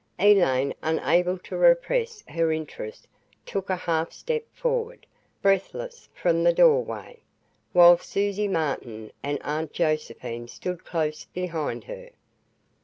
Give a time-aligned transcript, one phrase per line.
[0.19, 3.07] Elaine, unable to repress her interest
[3.45, 5.05] took a half step forward,
[5.43, 7.21] breathless, from the doorway,
[7.71, 12.09] while Susie Martin and Aunt Josephine stood close behind her.